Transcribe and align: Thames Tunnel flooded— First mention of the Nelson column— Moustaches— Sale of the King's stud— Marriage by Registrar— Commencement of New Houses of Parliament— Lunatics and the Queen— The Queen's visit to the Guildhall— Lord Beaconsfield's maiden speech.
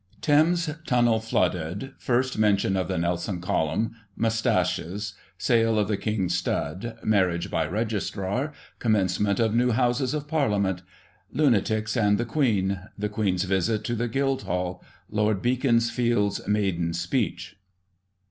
Thames 0.19 0.67
Tunnel 0.87 1.19
flooded— 1.19 1.93
First 2.09 2.35
mention 2.35 2.75
of 2.75 2.87
the 2.87 2.97
Nelson 2.97 3.39
column— 3.39 3.93
Moustaches— 4.25 5.13
Sale 5.47 5.77
of 5.77 5.87
the 5.87 5.95
King's 5.95 6.33
stud— 6.33 6.97
Marriage 7.03 7.51
by 7.51 7.67
Registrar— 7.67 8.51
Commencement 8.79 9.39
of 9.39 9.53
New 9.53 9.69
Houses 9.69 10.15
of 10.15 10.27
Parliament— 10.27 10.81
Lunatics 11.31 11.95
and 11.95 12.17
the 12.17 12.25
Queen— 12.25 12.79
The 12.97 13.09
Queen's 13.09 13.43
visit 13.43 13.83
to 13.83 13.93
the 13.95 14.07
Guildhall— 14.07 14.83
Lord 15.11 15.39
Beaconsfield's 15.43 16.47
maiden 16.47 16.93
speech. 16.93 17.57